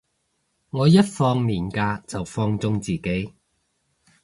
[0.71, 3.35] 我一放連假就放縱自己